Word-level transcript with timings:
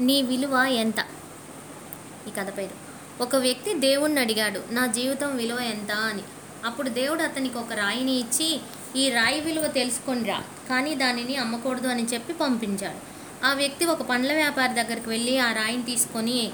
నీ 0.00 0.22
విలువ 0.22 0.64
ఎంత? 0.70 0.94
ఈ 2.28 2.30
కథ 2.38 2.58
పేరు. 2.58 2.94
ఒక 3.22 3.36
వ్యక్తి 3.36 3.74
దేవుణ్ణి 3.74 4.20
అడిగాడు 4.20 4.60
నా 4.70 4.86
జీవితం 4.86 5.36
విలువ 5.36 5.58
ఎంత 5.58 5.92
అని. 5.92 6.22
అప్పుడు 6.64 6.88
దేవుడు 6.88 7.22
అతనికి 7.22 7.58
ఒక 7.58 7.72
రాయిని 7.72 8.12
ఇచ్చి 8.12 8.60
ఈ 8.96 9.10
రాయి 9.10 9.40
విలువ 9.40 9.66
తెలుసుకొనిరా 9.66 10.44
కానీ 10.68 10.94
దానిని 10.94 11.36
అమ్మకూడదు 11.36 11.88
అని 11.88 12.04
చెప్పి 12.04 12.32
పంపించాడు. 12.32 13.14
ఆ 13.46 13.52
వ్యక్తి 13.52 13.84
ఒక 13.84 14.02
పండ్ల 14.02 14.32
వ్యాపారి 14.34 14.74
దగ్గరికి 14.74 15.08
వెళ్ళి 15.08 15.38
ఆ 15.38 15.52
రాయిని 15.52 15.82
తీసుకొని 15.82 16.50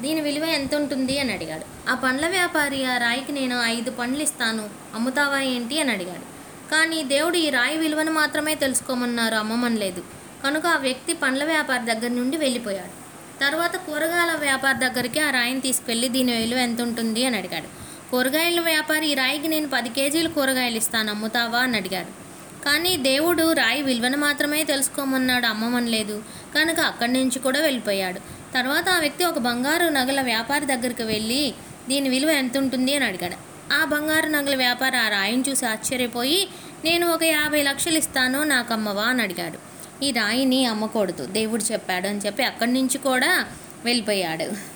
దీని 0.00 0.20
విలువ 0.20 0.44
ఎంత 0.44 0.74
ఉంటుంది 0.74 1.18
అని 1.18 1.32
అడిగాడు. 1.32 1.90
ఆ 1.90 1.94
పండ్ల 1.94 2.28
వ్యాపారి 2.28 2.84
ఆ 2.84 2.96
రాయికి 2.96 3.32
నేను 3.32 3.62
ఐదు 3.62 3.90
పండ్లు 3.90 4.22
ఇస్తాను 4.22 4.70
అమ్ముతావా 4.94 5.40
ఏంటి? 5.40 5.80
అని 5.80 5.90
అడిగాడు. 5.90 6.34
కానీ 6.70 7.02
దేవుడు 7.02 7.36
ఈ 7.36 7.50
రాయి 7.50 7.76
విలువను 7.76 8.12
మాత్రమే 8.12 8.54
తెలుసుకోమన్నారు 8.54 9.34
అమ్మమనలేదు. 9.34 10.04
కనుక 10.44 10.66
ఆ 10.66 10.76
వ్యక్తి 10.76 11.12
పండ్ల 11.14 11.44
వ్యాపారి 11.44 11.84
దగ్గర 11.84 12.08
నుండి 12.08 12.36
వెళ్ళిపోయాడు. 12.36 13.04
తర్వాత 13.40 13.76
కూరగాయల 13.76 14.36
వ్యాపారి 14.36 14.78
దగ్గరికి 14.78 15.20
ఆ 15.20 15.30
రాయిని 15.30 15.60
తీసుకెళ్ళి 15.60 16.08
దీని 16.08 16.36
విలువ 16.36 16.58
ఎంత 16.58 16.82
ఉంటుంది? 16.82 17.24
అని 17.24 17.36
అడిగాడు. 17.36 17.68
కూరగాయల 18.10 18.60
వ్యాపారి 18.60 19.06
ఈ 19.06 19.14
రాయికి 19.14 19.48
నేను 19.48 19.68
పది 19.68 19.88
కేజీలు 19.88 20.28
కూరగాయలు 20.28 20.76
ఇస్తాను 20.76 21.10
అమ్ముతావా? 21.10 21.58
అని 21.58 21.76
అడిగాడు. 21.76 22.24
కానీ 22.64 22.96
దేవుడు 22.96 23.52
రాయి 23.52 23.82
విలువను 23.82 24.16
మాత్రమే 24.16 24.64
తెలుసుకోమన్నాడు 24.64 25.46
అమ్మమనలేదు. 25.46 26.22
కనుక 26.54 26.80
అక్కడి 26.80 27.12
నుంచి 27.12 27.38
కూడా 27.38 27.60
వెళ్ళిపోయాడు. 27.60 28.20
తర్వాత 28.54 28.88
ఆ 28.88 28.98
వ్యక్తి 28.98 29.24
ఒక 29.24 29.38
బంగారు 29.38 29.86
నగల 29.88 30.20
వ్యాపారి 30.20 30.66
దగ్గరికి 30.66 31.02
వెళ్ళి 31.02 31.54
దీని 31.88 32.08
విలువ 32.08 32.30
ఎంత 32.30 32.58
ఉంటుంది? 32.58 32.94
అని 32.94 33.04
అడిగాడు. 33.04 33.36
ఆ 33.74 33.84
బంగారు 33.84 34.26
నగల 34.26 34.56
వ్యాపారి 34.56 34.96
ఆ 34.96 35.08
రాయిని 35.08 35.44
చూసి 35.48 35.66
ఆశ్చర్యపోయి 35.66 36.48
నేను 36.84 37.06
ఒక 37.06 37.22
యాభై 37.22 37.62
లక్షలు 37.62 37.98
ఇస్తాను 37.98 38.42
నాకు 38.42 38.72
అమ్మవా 38.72 39.02
అని 39.02 39.22
అడిగాడు. 39.22 39.73
ఈ 40.02 40.10
రాయిని 40.10 40.66
అమ్మకూడదు. 40.66 41.26
దేవుడు 41.26 41.62
చెప్పాడు 41.72 42.06
అని 42.06 42.18
చెప్పి 42.18 42.42
అక్కడి 42.42 42.72
నుంచి 42.72 42.98
కూడా 42.98 43.46
వెళ్ళిపోయాడు. 43.84 44.74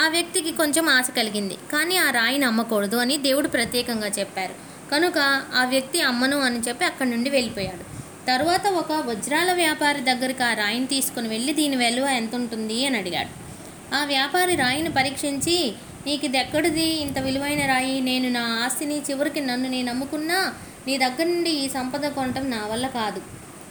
ఆ 0.00 0.08
వ్యక్తికి 0.08 0.52
కొంచెం 0.52 0.88
ఆశ 0.88 1.10
కలిగింది. 1.10 1.54
కానీ 1.72 1.96
ఆ 1.96 2.10
రాయిని 2.10 2.44
అమ్మకూడదు 2.44 2.96
అని 2.96 3.16
దేవుడు 3.16 3.48
ప్రత్యేకంగా 3.48 4.08
చెప్పారు. 4.08 4.54
కనుక 4.90 5.18
ఆ 5.54 5.64
వ్యక్తి 5.64 6.00
అమ్మను 6.00 6.40
అని 6.40 6.60
చెప్పి 6.60 6.84
అక్కడి 6.84 7.10
నుండి 7.10 7.30
వెళ్ళిపోయాడు. 7.30 7.98
తర్వాత 8.26 8.66
ఒక 8.66 8.92
వజ్రాల 8.92 9.52
వ్యాపారి 9.52 10.00
దగ్గరికి 10.00 10.42
ఆ 10.42 10.52
రాయిని 10.52 10.86
తీసుకుని 10.86 11.28
వెళ్ళి 11.28 11.52
దీని 11.52 11.76
విలువ 11.76 12.06
ఎంత 12.06 12.34
ఉంటుంది 12.34 12.86
అని 12.86 12.98
అడిగాడు. 12.98 13.48
ఆ 13.94 14.04
వ్యాపారి 14.04 14.54
రాయిని 14.54 14.88
పరీక్షించి 14.88 15.74
నీకు 16.06 16.24
ఇది 16.24 16.38
ఎక్కడిది? 16.38 16.84
ఇంత 16.84 17.18
విలువైన 17.18 17.66
రాయి. 17.66 18.00
నేను 18.00 18.28
నా 18.28 18.62
ఆస్తిని 18.64 18.98
చివరికి 18.98 19.40
నన్ను 19.40 19.68
నేను 19.68 19.88
నమ్ముకున్నా 19.92 20.54
నీ 20.86 20.98
దగ్గర 20.98 21.24
నుండి 21.24 21.50
ఈ 21.50 21.68
సంపద 21.68 22.08
కొనటం 22.08 22.50
నా 22.50 22.66
వల్ల 22.66 22.86
కాదు. 22.86 23.22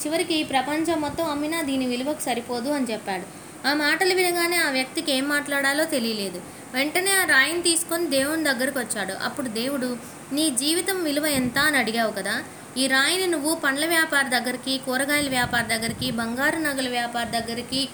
చివరికి 0.00 0.42
ప్రపంచం 0.42 1.00
మొత్తం 1.00 1.30
అమ్మినా 1.30 1.62
దీని 1.62 1.86
విలువకు 1.86 2.20
సరిపోదు 2.20 2.70
అని 2.70 2.86
చెప్పాడు. 2.92 3.48
ఆ 3.68 3.74
మాటలు 3.74 4.14
వినగానే 4.14 4.56
ఆ 4.56 4.70
వ్యక్తికి 4.70 5.12
ఏం 5.12 5.28
మాట్లాడాలో 5.28 5.84
తెలియలేదు. 5.84 6.40
వెంటనే 6.74 7.10
ఆ 7.10 7.24
రాయిని 7.24 7.62
తీసుకొని 7.62 8.06
దేవుని 8.06 8.44
దగ్గరకు 8.44 8.78
వచ్చాడు. 8.78 9.12
అప్పుడు 9.12 9.48
దేవుడు 9.48 9.96
నీ 10.32 10.50
జీవితం 10.50 11.04
విలువ 11.04 11.26
ఎంత 11.26 11.58
అని 11.58 11.76
అడిగావు 11.76 12.10
కదా? 12.10 12.42
ఈ 12.76 12.86
రాయిని 12.86 13.26
నువ్వు 13.26 13.54
పండ్ల 13.54 13.86
వ్యాపార 13.86 14.22
దగ్గరికి 14.22 14.78
కూరగాయల 14.78 15.28
వ్యాపార 15.28 15.62
దగ్గరికి 15.62 16.10
బంగారు 16.10 16.56
నగల 16.56 16.88
వ్యాపార 16.88 17.24
దగ్గరికి 17.24 17.88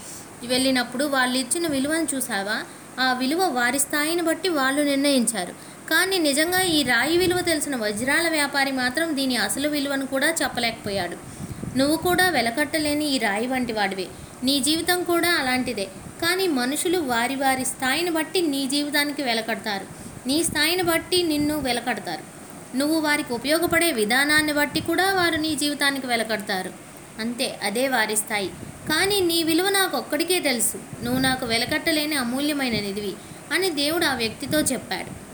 వెళ్ళినప్పుడు 0.45 1.05
వాళ్ళు 1.05 1.39
ఇచ్చిన 1.39 1.67
విలువను 1.67 2.07
చూసావా 2.15 2.65
ఆ 3.01 3.13
విలువ 3.13 3.45
వారి 3.47 3.79
స్థాయిని 3.79 4.23
బట్టి 4.23 4.49
వాళ్ళు 4.49 4.83
నిర్ణయించారు. 4.83 5.53
కానీ 5.91 6.19
నిజంగా 6.19 6.61
ఈ 6.61 6.83
రాయి 6.83 7.19
విలువ 7.19 7.41
తెలిసిన 7.41 7.77
వజ్రాల 7.77 8.29
వ్యాపారి 8.29 8.73
మాత్రం 8.73 9.17
దీని 9.17 9.37
అసలు 9.37 9.69
విలువను 9.69 10.07
కూడా 10.07 10.35
చెప్పలేకపోయాడు. 10.43 11.44
నువ్వు 11.77 11.97
కూడా 11.97 12.29
వెలకట్టలేని 12.29 13.05
ఈ 13.05 13.19
రాయి 13.19 13.47
వంటి 13.47 13.73
వాడివే. 13.73 14.07
నీ 14.45 14.61
జీవితం 14.61 15.03
కూడా 15.03 15.31
అలాంటిదే. 15.31 15.85
కానీ 16.23 16.49
మనుషులు 16.49 16.99
వారి 16.99 17.37
వారి 17.37 17.65
స్థాయిని 17.65 18.11
బట్టి 18.11 18.43
నీ 18.43 18.67
జీవితానికి 18.67 19.23
వెలకడతారు. 19.23 19.87
నీ 20.29 20.43
స్థాయిని 20.43 20.83
బట్టి 20.83 21.23
నిన్ను 21.23 21.59
వెలకడతారు. 21.59 22.35
నువ్వు 22.77 23.01
వారికి 23.01 23.33
ఉపయోగపడే 23.33 23.93
విధానాన్ని 23.93 24.53
బట్టి 24.53 24.81
కూడా 24.81 25.15
వారు 25.15 25.37
నీ 25.37 25.55
జీవితానికి 25.55 26.07
వెలకడతారు. 26.07 26.73
అంతే 27.21 27.59
అదే 27.63 27.89
వారి 27.89 28.17
స్థాయి. 28.17 28.49
కానీ 28.89 29.21
నీ 29.21 29.43
విలువ 29.43 29.69
నాకు 29.69 29.97
ఒక్కడికే 29.97 30.41
తెలుసు. 30.41 31.05
నువ్వు 31.05 31.21
నాకు 31.21 31.47
వెలకట్టలేని 31.47 32.15
అమూల్యమైన 32.15 32.73
నిధివి 32.73 33.15
అని 33.53 33.71
దేవుడు 33.71 34.05
ఆ 34.05 34.15
వ్యక్తితో 34.15 34.61
చెప్పాడు. 34.61 35.34